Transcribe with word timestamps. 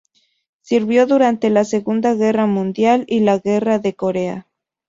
Sirvió 0.63 1.05
durante 1.05 1.51
la 1.51 1.63
Segunda 1.63 2.15
Guerra 2.15 2.47
Mundial 2.47 3.03
y 3.07 3.19
la 3.19 3.37
Guerra 3.37 3.77
de 3.77 3.93
Corea. 3.93 4.47